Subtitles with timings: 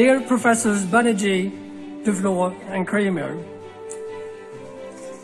[0.00, 1.52] Dear Professors Banerjee,
[2.04, 3.36] Duflo and Kramer,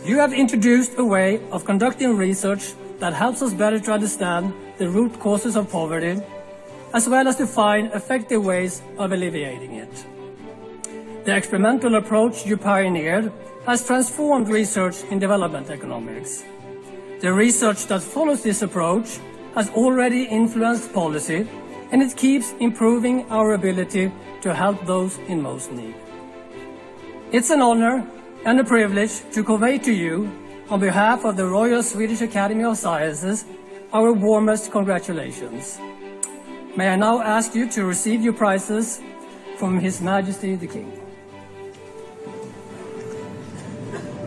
[0.04, 4.90] you have introduced a way of conducting research that helps us better to understand the
[4.90, 6.20] root causes of poverty,
[6.92, 10.04] as well as to find effective ways of alleviating it.
[11.24, 13.32] The experimental approach you pioneered
[13.64, 16.44] has transformed research in development economics.
[17.20, 19.20] The research that follows this approach
[19.54, 21.48] has already influenced policy,
[21.92, 25.94] and it keeps improving our ability to help those in most need.
[27.32, 28.06] It's an honor
[28.44, 30.30] and a privilege to convey to you,
[30.70, 33.44] on behalf of the Royal Swedish Academy of Sciences,
[33.92, 35.78] our warmest congratulations.
[36.76, 39.00] May I now ask you to receive your prizes
[39.56, 40.92] from His Majesty the King.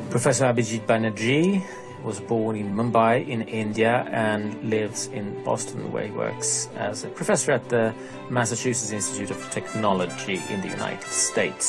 [0.09, 1.61] Professor Abhijit Banerjee
[2.03, 7.09] was born in Mumbai in India and lives in Boston where he works as a
[7.09, 7.93] professor at the
[8.29, 11.65] Massachusetts Institute of Technology in the United States.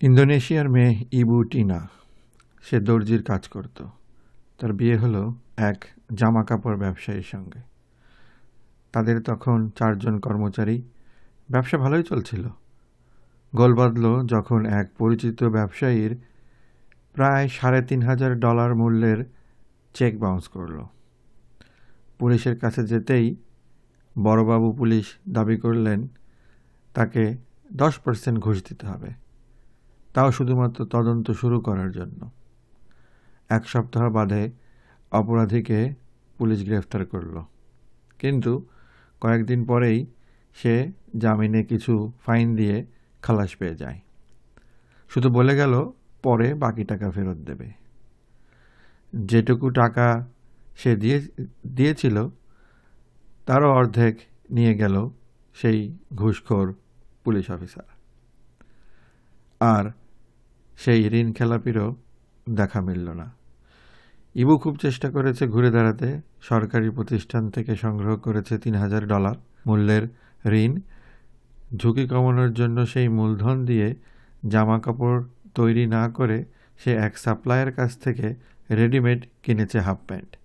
[0.00, 1.80] ইন্দোনেশিয়ার মেয়ে ইবু টিনা
[2.64, 3.78] সে দর্জির কাজ করত
[4.58, 5.22] তার বিয়ে হলো
[5.70, 5.78] এক
[6.14, 7.60] জামা কাপড় ব্যবসায়ীর সঙ্গে
[8.94, 10.76] তাদের তখন চারজন কর্মচারী
[11.48, 12.44] ব্যবসা ভালোই চলছিল
[13.56, 16.12] গোল বাঁধল যখন এক পরিচিত ব্যবসায়ীর
[17.12, 19.20] প্রায় সাড়ে তিন হাজার ডলার মূল্যের
[19.94, 20.78] চেক বাউন্স করল।
[22.18, 23.36] পুলিশের কাছে যেতেই
[24.18, 26.00] বড়বাবু পুলিশ দাবি করলেন,
[26.94, 27.22] তাকে
[27.72, 29.10] দশ পার্সেন্ট ঘুষ দিতে হবে।
[30.14, 32.30] তাও শুধুমাত্র তদন্ত শুরু করার জন্য।
[33.48, 34.50] এক সপ্তাহ বাদে
[35.10, 35.94] অপরাধীকে
[36.38, 37.36] পুলিশ গ্রেফতার করল।
[38.18, 38.52] কিন্তু
[39.20, 40.06] কয়েকদিন পরেই
[40.54, 40.74] সে
[41.18, 42.95] জামিনে কিছু ফাইন দিয়ে
[43.26, 43.98] খালাস পেয়ে যায়।
[45.10, 45.74] শুধু বলে গেল,
[46.22, 47.68] পরে বাকি টাকা ফেরত দেবে।
[49.14, 50.06] যেটুকু টাকা
[50.76, 51.18] সে দিয়ে,
[51.66, 52.16] দিয়েছিল,
[53.46, 54.18] তারও অর্ধেক
[54.50, 55.10] নিয়ে গেল
[55.54, 55.78] সেই
[56.14, 56.74] ঘুষখোর
[57.24, 57.88] পুলিশ অফিসার।
[59.60, 59.84] আর
[60.78, 61.96] সেই ঋণ খেলাপিরও
[62.50, 63.26] দেখা মিলল না।
[64.34, 69.34] ইবু খুব চেষ্টা করেছে ঘুরে দাঁড়াতে। সরকারি প্রতিষ্ঠান থেকে সংগ্রহ করেছে তিন হাজার ডলার।
[69.66, 70.04] মূল্যের
[70.46, 70.80] ঋণ
[71.76, 73.94] ঝুঁকি কমানোর জন্য সেই মূলধন দিয়ে
[74.48, 76.44] জামা কাপড় তৈরি না করে
[76.84, 78.34] সে এক সাপ্লায়ের কাছ থেকে
[78.70, 80.36] রেডিমেড কিনেছে হাফ প্যান্ট।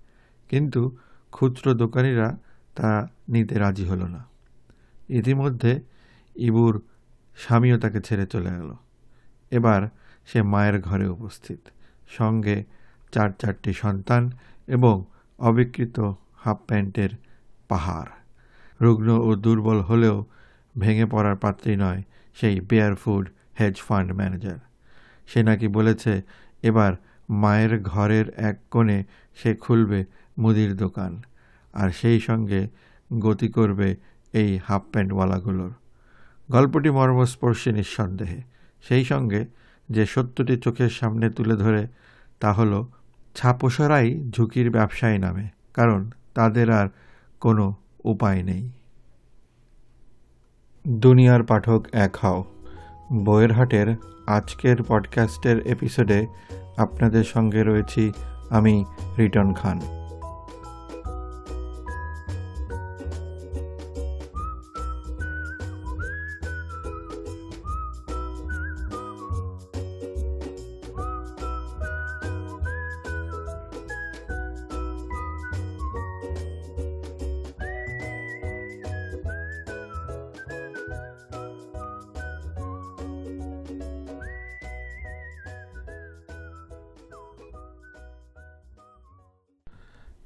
[0.50, 0.98] কিন্তু
[1.32, 2.38] খুচরো দোকানিরা
[2.76, 4.26] তা নিতে রাজি হলো না।
[5.10, 5.82] ইতিমধ্যে
[6.36, 6.82] ইবুর
[7.38, 8.76] স্বামীও তাকে ছেড়ে চলে গেল।
[9.52, 9.90] এবার
[10.26, 11.60] সে মায়ের ঘরে উপস্থিত।
[12.10, 12.64] সঙ্গে
[13.12, 14.32] চার চারটি সন্তান
[14.68, 15.04] এবং
[15.40, 16.00] অবিকৃত
[16.36, 17.10] হাফ প্যান্টের
[17.68, 18.12] পাহাড়।
[18.82, 20.26] রুগ্ন ও দুর্বল হলেও
[20.80, 22.04] ভেঙে পড়ার পাত্রী নয়,
[22.36, 24.60] সেই bear food hedge fund manager
[25.28, 26.22] সে নাকি বলেছে,
[26.64, 26.94] এবার
[27.30, 29.04] মায়ের ঘরের এক কোণে
[29.36, 30.06] সে খুলবে
[30.38, 31.22] মুদির দোকান,
[31.74, 32.68] আর সেই সঙ্গে
[33.20, 33.96] গতি করবে
[34.34, 35.72] এই হাফ প্যান্টওয়ালাগুলোর।
[36.52, 38.42] গল্পটি মর্মস্পর্শী নিঃসন্দেহে।
[38.84, 39.46] সেই সঙ্গে
[39.90, 41.88] যে সত্যটি চোখের সামনে তুলে ধরে,
[42.40, 42.88] তা হলো
[43.36, 46.88] ছাপোসরাই ঝুঁকির ব্যবসায়ী নামে, কারণ তাদের আর
[47.40, 48.72] কোনো উপায় নেই।
[50.88, 52.44] দুনিয়ার পাঠক এক হও।
[53.24, 53.96] বইয়ের হাটের
[54.28, 56.28] আজকের পডকাস্টের এপিসোডে
[56.78, 58.12] আপনাদের সঙ্গে রয়েছি
[58.50, 58.86] আমি
[59.18, 59.82] রিটন খান।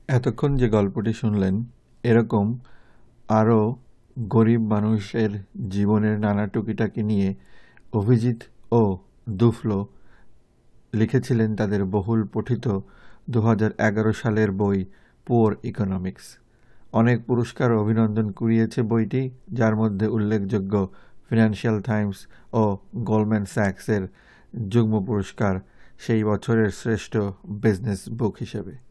[0.09, 1.63] এতক্ষণ যে গল্পটি শুনলেন,
[2.03, 2.57] এরকম
[3.29, 3.77] আরও
[4.17, 5.31] গরিব মানুষের
[5.69, 7.35] জীবনের নানা টুকিটাকি নিয়ে
[7.93, 8.39] অভিজিৎ
[8.71, 8.97] ও
[9.29, 9.87] দুফলো
[10.93, 12.65] লিখেছিলেন তাদের বহুল পঠিত
[13.29, 14.85] দু হাজার এগারো সালের বই
[15.25, 16.25] পুয়ার ইকোনমিক্স।
[16.93, 20.73] অনেক পুরস্কার অভিনন্দন কুড়িয়েছে বইটি, যার মধ্যে উল্লেখযোগ্য
[21.29, 22.63] ফিনান্সিয়াল টাইমস ও
[23.09, 24.03] গোল্ডম্যান স্যাক্সের
[24.67, 25.59] যুগ্ম পুরস্কার,
[25.99, 27.17] সেই বছরের শ্রেষ্ঠ
[27.63, 28.84] বিজনেস বুক হিসেবে।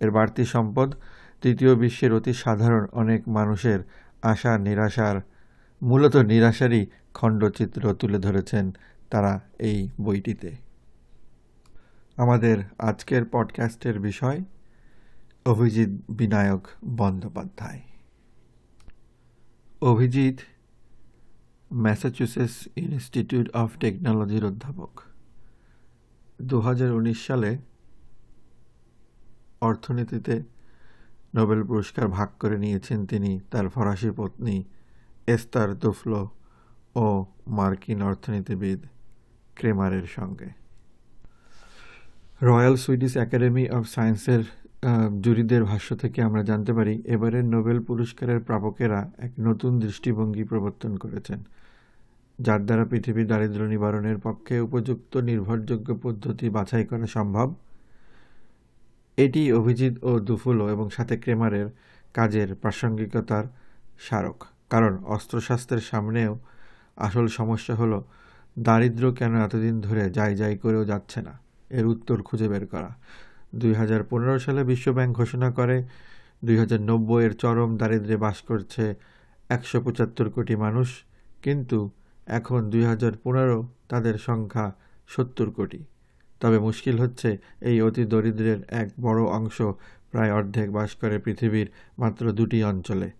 [0.00, 0.94] এর বাড়তি সম্পদ
[1.42, 3.80] তৃতীয় বিশ্বের অতি সাধারণ অনেক মানুষের
[4.22, 5.20] আশা নিরাশার,
[5.82, 8.72] মূলত নিরাশারই খণ্ডচিত্র তুলে ধরেছেন
[9.10, 10.56] তারা এই বইটিতে।
[12.16, 14.40] আমাদের আজকের পডকাস্টের বিষয়,
[15.46, 17.80] Abhijit Vinayak Bandyopadhyay.
[19.80, 20.38] Abhijit,
[21.72, 25.00] Massachusetts Institute of টেকনোলজির অধ্যাপক।
[26.42, 27.58] দু হাজার উনিশ সালে
[29.68, 30.34] অর্থনীতিতে
[31.36, 34.56] নোবেল পুরস্কার ভাগ করে নিয়েছেন তিনি। তার ফরাসি পত্নী
[35.34, 36.22] এস্তার দুফলো
[37.04, 37.06] ও
[37.58, 38.80] মার্কিন অর্থনীতিবিদ
[39.56, 40.48] ক্রেমারের সঙ্গে।
[42.48, 44.42] রয়্যাল সুইডিশ একাডেমি অফ সায়েন্সের
[45.24, 51.40] জুরিদের ভাষ্য থেকে আমরা জানতে পারি, এবারের নোবেল পুরস্কারের প্রাপকেরা এক নতুন দৃষ্টিভঙ্গি প্রবর্তন করেছেন,
[52.38, 57.48] যার দ্বারা পৃথিবীর দারিদ্র্য নিবারণের পক্ষে উপযুক্ত, নির্ভরযোগ্য পদ্ধতি বাছাই করা সম্ভব।
[59.18, 61.66] এটি অভিজিৎ ও দুফুলো এবং সাথে ক্রেমারের
[62.14, 63.44] কাজের প্রাসঙ্গিকতার
[63.98, 66.38] স্মারক। কারণ অস্ত্রশাস্ত্রের সামনেও
[66.96, 68.04] আসল সমস্যা হলো
[68.58, 71.38] দারিদ্র কেন এতদিন ধরে যাই যাই করেও যাচ্ছে না?
[71.70, 72.94] এর উত্তর খুঁজে বের করা।
[73.54, 75.84] দুই হাজার পনেরো সালে বিশ্বব্যাংক ঘোষণা করে,
[76.44, 78.94] দুই নব্বইয়ের চরম দারিদ্র্যে বাস করছে
[79.48, 81.04] একশো পঁচাত্তর কোটি মানুষ,
[81.42, 81.90] কিন্তু
[82.26, 84.72] এখন দুই হাজার পনেরো তাদের সংখ্যা
[85.06, 85.84] সত্তর কোটি।
[86.40, 89.62] তবে মুশকিল হচ্ছে, এই অতি দরিদ্রের এক বড় অংশ
[90.10, 93.10] প্রায় অর্ধেক বাস করে পৃথিবীর মাত্র দুটি অঞ্চলে।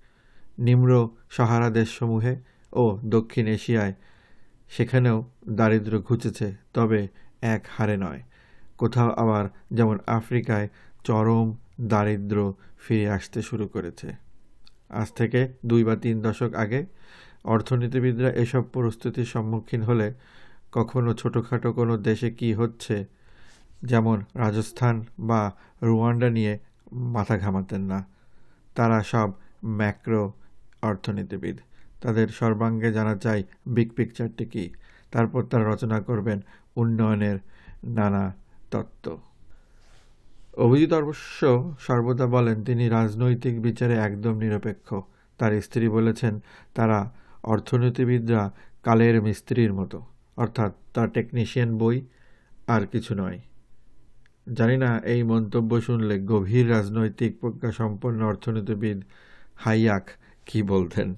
[0.59, 2.35] নিম্ন সাহারা দেশসমূহে
[2.73, 3.95] ও দক্ষিণ এশিয়ায়
[4.69, 7.09] সেখানেও দারিদ্র্য ঘুচেছে, তবে
[7.43, 8.21] এক হারে নয়।
[8.79, 10.69] কোথাও আবার যেমন আফ্রিকায়
[11.05, 12.39] চরম দারিদ্র
[12.79, 14.09] ফিরে আসতে শুরু করেছে।
[14.91, 16.81] আজ থেকে দুই বা তিন দশক আগে
[17.45, 20.15] অর্থনীতিবিদরা এসব পরিস্থিতির সম্মুখীন হলে
[20.75, 23.07] কখনো ছোটোখাটো কোনো দেশে কি হচ্ছে?
[23.83, 26.59] যেমন রাজস্থান বা রুয়ান্ডা নিয়ে
[26.93, 28.05] মাথা ঘামাতেন না।
[28.75, 29.31] তারা সব
[29.65, 30.33] ম্যাক্রো
[30.83, 31.57] অর্থনীতিবিদ।
[32.01, 34.71] তাদের সর্বাঙ্গে জানা চাই বিগ পিকচারটি কী?
[35.11, 36.41] তারপর তারা রচনা করবেন
[36.77, 37.39] উন্নয়নের
[37.85, 38.33] নানা
[38.71, 39.19] তত্ত্ব।
[40.57, 44.95] অভিজিৎ অবশ্য সর্বদা বলেন, তিনি রাজনৈতিক বিচারে একদম নিরপেক্ষ।
[45.39, 46.41] তার স্ত্রী বলেছেন,
[46.75, 47.13] তারা
[47.43, 48.51] অর্থনীতিবিদরা
[48.83, 50.03] কালের মিস্ত্রির মতো।
[50.43, 51.97] অর্থাৎ তার টেকনিশিয়ান বই
[52.75, 53.39] আর কিছু নয়।
[54.59, 58.99] জানি না, এই মন্তব্য শুনলে গভীর রাজনৈতিক প্রজ্ঞাসম্পন্ন অর্থনীতিবিদ
[59.65, 60.07] হাইয়াক
[60.47, 61.09] কি বলতেন?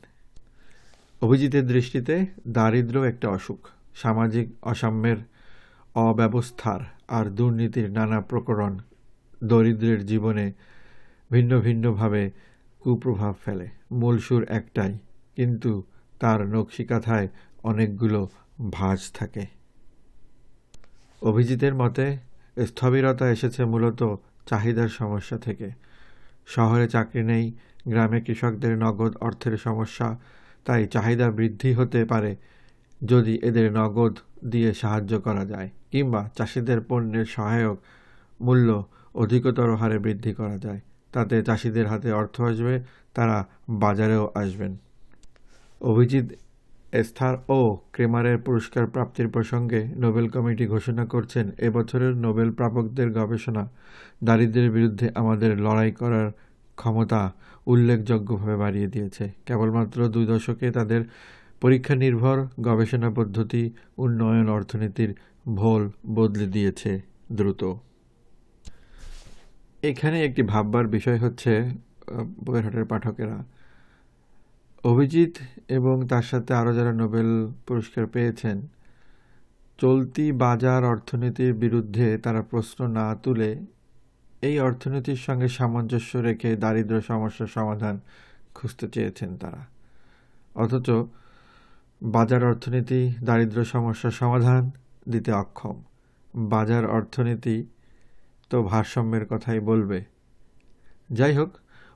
[1.23, 2.15] অভিজিতের দৃষ্টিতে
[2.57, 3.61] দারিদ্র একটা অসুখ,
[4.03, 5.19] সামাজিক অসাম্যের
[5.95, 6.81] অব্যবস্থার
[7.17, 8.73] আর দুর্নীতির নানা প্রকরণ
[9.45, 10.47] দরিদ্রের জীবনে
[11.33, 12.23] ভিন্ন ভিন্নভাবে
[12.83, 13.67] কুপ্রভাব ফেলে।
[14.01, 14.93] মূল সুর একটাই,
[15.37, 15.73] কিন্তু
[16.21, 17.29] তার নকশিকাথায়
[17.71, 18.21] অনেকগুলো
[18.71, 19.47] ভাঁজ থাকে।
[21.23, 22.17] অভিজিতের মতে,
[22.67, 24.17] স্থবিরতা এসেছে মূলত
[24.47, 25.71] চাহিদার সমস্যা থেকে।
[26.47, 27.53] শহরে চাকরি নেই,
[27.89, 30.19] গ্রামে কৃষকদের নগদ অর্থের সমস্যা,
[30.65, 32.37] তাই চাহিদা বৃদ্ধি হতে পারে
[33.05, 37.79] যদি এদের নগদ দিয়ে সাহায্য করা যায়, কিংবা চাষিদের পণ্যের সহায়ক
[38.41, 40.81] মূল্য অধিকতর হারে বৃদ্ধি করা যায়।
[41.13, 42.83] তাতে চাষিদের হাতে অর্থ আসবে,
[43.15, 44.77] তারা বাজারেও আসবেন।
[45.81, 46.25] অভিজিৎ
[47.01, 47.61] এস্থার ও
[47.93, 53.65] ক্রেমারের পুরস্কার প্রাপ্তির প্রসঙ্গে নোবেল কমিটি ঘোষণা করছেন এবছরের নোবেল প্রাপকদের গবেষণা।
[54.25, 56.29] দারিদ্র্যের বিরুদ্ধে আমাদের লড়াই করার
[56.79, 57.21] ক্ষমতা
[57.67, 61.01] উল্লেখযোগ্যভাবে বাড়িয়ে দিয়েছে। কেবলমাত্র দুই দশকে তাদের
[61.61, 63.63] পরীক্ষা নির্ভর গবেষণা পদ্ধতি,
[63.99, 65.11] উন্নয়ন অর্থনীতির
[65.55, 65.83] ভোল
[66.15, 66.93] বদলে দিয়েছে
[67.33, 67.63] দ্রুত।
[69.83, 71.53] এখানে একটি ভাববার বিষয় হচ্ছে
[72.45, 73.39] বইয়েরহাটের পাঠকেরা।
[74.87, 75.35] অভিজিৎ
[75.69, 77.31] এবং তার সাথে আরও যারা নোবেল
[77.67, 78.57] পুরস্কার পেয়েছেন,
[79.79, 83.51] চলতি বাজার অর্থনীতির বিরুদ্ধে তারা প্রশ্ন না তুলে
[84.43, 88.01] এই অর্থনীতির সঙ্গে সামঞ্জস্য রেখে দারিদ্র সমস্যার সমাধান
[88.55, 89.63] খুঁজতে চেয়েছেন তারা।
[90.55, 90.89] অথচ
[92.03, 94.71] বাজার অর্থনীতি দারিদ্র সমস্যার সমাধান
[95.09, 95.77] দিতে অক্ষম।
[96.35, 97.57] বাজার অর্থনীতি
[98.51, 99.99] তো ভারসাম্যের কথাই বলবে।
[101.13, 101.51] যাই হোক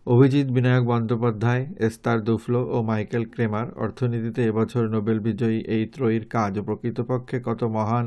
[0.07, 6.53] অভিজিৎ বিনায়ক বন্দ্যোপাধ্যায়, এস্তার দুফলো ও মাইকেল ক্রেমার অর্থনীতিতে এবছর নোবেল বিজয়ী এই ত্রয়ীর কাজ
[6.59, 8.07] প্রকৃতপক্ষে কত মহান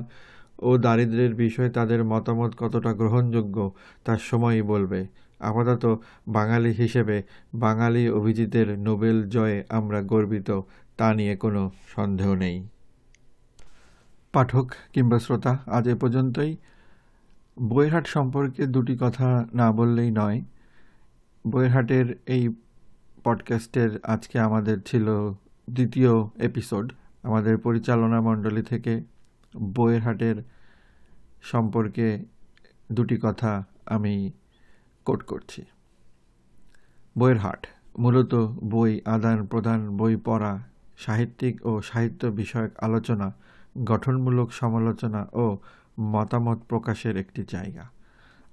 [0.59, 3.57] ও দারিদ্রের বিষয়ে তাদের মতামত কতটা গ্রহণযোগ্য
[4.03, 5.07] তার সময়ই বলবে।
[5.39, 5.83] আপাতত
[6.27, 7.17] বাঙালি হিসেবে
[7.55, 10.49] বাঙালি অভিজিতের নোবেল জয়ে আমরা গর্বিত,
[10.97, 11.61] তা নিয়ে কোনো
[11.95, 12.55] সন্দেহ নেই।
[14.33, 16.51] পাঠক কিংবা শ্রোতা, আজ এ পর্যন্তই।
[17.69, 20.39] বইহাট সম্পর্কে দুটি কথা না বললেই নয়
[21.47, 22.49] বইয়েরহাটের এই
[23.23, 25.33] পডকাস্টের আজকে আমাদের ছিল
[25.69, 29.03] দ্বিতীয় এপিসোড আমাদের পরিচালনা মণ্ডলী থেকে
[29.57, 30.43] বইয়েরহাটের
[31.41, 32.25] সম্পর্কে
[32.91, 34.31] দুটি কথা আমি
[35.05, 35.65] কোট করছি।
[37.17, 37.67] বইয়ের হাট
[37.99, 40.63] মূলত বই আদান প্রদান, বই পড়া,
[40.97, 43.33] সাহিত্যিক ও সাহিত্য বিষয়ক আলোচনা,
[43.83, 45.57] গঠনমূলক সমালোচনা ও
[45.99, 47.89] মতামত প্রকাশের একটি জায়গা।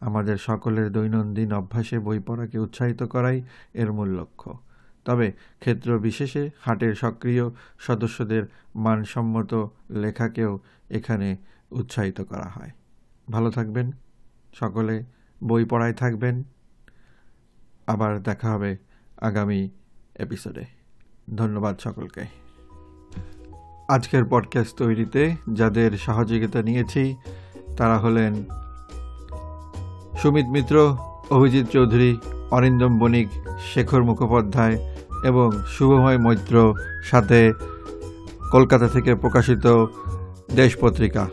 [0.01, 3.43] আমাদের সকলের দৈনন্দিন অভ্যাসে বই পড়াকে উৎসাহিত করাই
[3.75, 4.59] এর মূল লক্ষ্য।
[5.05, 8.43] তবে ক্ষেত্র বিশেষে হাটের সক্রিয় সদস্যদের
[8.75, 9.55] মানসম্মত
[9.91, 11.37] লেখাকেও এখানে
[11.71, 12.71] উৎসাহিত করা হয়।
[13.31, 13.91] ভালো থাকবেন,
[14.55, 15.05] সকলে
[15.45, 16.43] বই পড়ায় থাকবেন।
[17.87, 18.77] আবার দেখা হবে
[19.21, 19.69] আগামী
[20.15, 20.65] এপিসোডে।
[21.37, 22.23] ধন্যবাদ সকলকে।
[23.89, 27.17] আজকের পডকাস্ট তৈরিতে যাদের সহযোগিতা নিয়েছি,
[27.77, 28.45] তারা হলেন
[30.23, 30.77] সুমিত মিত্র,
[31.31, 32.11] অভিজিৎ চৌধুরী
[32.51, 33.29] অরিন্দম বণিক,
[33.71, 34.77] শেখর মুখোপাধ্যায়
[35.25, 36.55] এবং শুভময় মৈত্র
[37.05, 37.41] সাথে
[38.51, 39.65] কলকাতা থেকে প্রকাশিত
[40.55, 41.25] দেশ পত্রিকা।